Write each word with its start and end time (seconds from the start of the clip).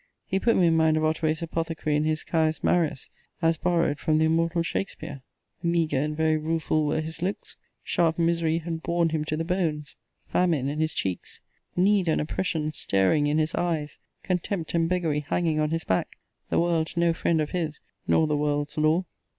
He 0.25 0.39
put 0.39 0.55
me 0.55 0.65
in 0.65 0.75
mind 0.75 0.97
of 0.97 1.03
Otway's 1.03 1.43
apothecary 1.43 1.95
in 1.95 2.05
his 2.05 2.23
Caius 2.23 2.63
Marius; 2.63 3.11
as 3.39 3.57
borrowed 3.59 3.99
from 3.99 4.17
the 4.17 4.25
immortal 4.25 4.63
Shakspeare: 4.63 5.21
Meagre 5.61 5.99
and 5.99 6.17
very 6.17 6.37
rueful 6.37 6.87
were 6.87 7.01
his 7.01 7.21
looks: 7.21 7.55
Sharp 7.83 8.17
misery 8.17 8.57
had 8.57 8.81
worn 8.87 9.09
him 9.09 9.23
to 9.25 9.37
the 9.37 9.43
bones. 9.45 9.95
Famine 10.27 10.67
in 10.69 10.79
his 10.79 10.95
cheeks: 10.95 11.39
Need 11.75 12.07
and 12.07 12.19
oppression 12.19 12.71
staring 12.71 13.27
in 13.27 13.37
his 13.37 13.53
eyes: 13.53 13.99
Contempt 14.23 14.73
and 14.73 14.89
beggary 14.89 15.19
hanging 15.19 15.59
on 15.59 15.69
his 15.69 15.83
back: 15.83 16.17
The 16.49 16.59
world 16.59 16.91
no 16.97 17.13
friend 17.13 17.39
of 17.39 17.51
his, 17.51 17.79
nor 18.07 18.25
the 18.25 18.35
world's 18.35 18.79
law. 18.79 19.05